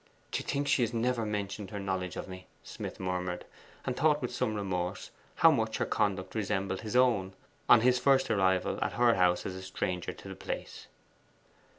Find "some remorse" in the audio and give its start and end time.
4.33-5.11